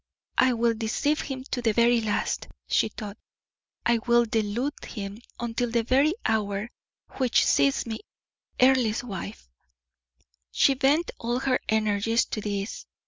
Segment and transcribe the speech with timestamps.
[0.39, 3.19] "I will deceive him to the very last," she thought.
[3.85, 6.71] "I will delude him until the very hour
[7.17, 7.99] which sees me
[8.59, 9.47] Earle's wife."
[10.51, 12.87] She bent all her energies to this.